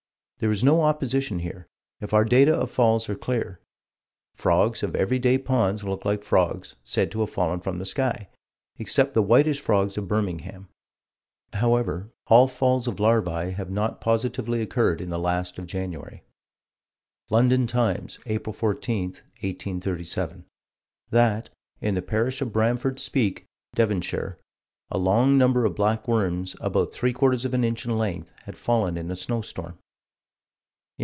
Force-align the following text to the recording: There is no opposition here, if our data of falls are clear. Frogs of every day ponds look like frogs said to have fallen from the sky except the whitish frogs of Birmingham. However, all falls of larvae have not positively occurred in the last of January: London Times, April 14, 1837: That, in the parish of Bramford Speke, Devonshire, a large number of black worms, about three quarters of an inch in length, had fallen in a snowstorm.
There 0.39 0.49
is 0.49 0.63
no 0.63 0.81
opposition 0.81 1.37
here, 1.37 1.67
if 1.99 2.15
our 2.15 2.25
data 2.25 2.55
of 2.55 2.71
falls 2.71 3.07
are 3.09 3.15
clear. 3.15 3.59
Frogs 4.33 4.81
of 4.81 4.95
every 4.95 5.19
day 5.19 5.37
ponds 5.37 5.83
look 5.83 6.03
like 6.03 6.23
frogs 6.23 6.75
said 6.83 7.11
to 7.11 7.19
have 7.19 7.29
fallen 7.29 7.59
from 7.59 7.77
the 7.77 7.85
sky 7.85 8.27
except 8.79 9.13
the 9.13 9.21
whitish 9.21 9.61
frogs 9.61 9.99
of 9.99 10.07
Birmingham. 10.07 10.67
However, 11.53 12.09
all 12.25 12.47
falls 12.47 12.87
of 12.87 12.99
larvae 12.99 13.51
have 13.51 13.69
not 13.69 14.01
positively 14.01 14.63
occurred 14.63 14.99
in 14.99 15.09
the 15.09 15.19
last 15.19 15.59
of 15.59 15.67
January: 15.67 16.23
London 17.29 17.67
Times, 17.67 18.17
April 18.25 18.51
14, 18.53 19.09
1837: 19.41 20.45
That, 21.11 21.51
in 21.81 21.93
the 21.93 22.01
parish 22.01 22.41
of 22.41 22.51
Bramford 22.51 22.97
Speke, 22.97 23.45
Devonshire, 23.75 24.39
a 24.89 24.97
large 24.97 25.29
number 25.33 25.65
of 25.65 25.75
black 25.75 26.07
worms, 26.07 26.55
about 26.59 26.91
three 26.91 27.13
quarters 27.13 27.45
of 27.45 27.53
an 27.53 27.63
inch 27.63 27.85
in 27.85 27.95
length, 27.95 28.33
had 28.45 28.57
fallen 28.57 28.97
in 28.97 29.11
a 29.11 29.15
snowstorm. 29.15 29.77